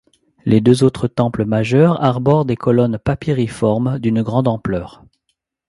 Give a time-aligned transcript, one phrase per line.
[0.45, 5.03] Les deux autres temples majeurs arborent des colonnes papyriformes d'une grande ampleur.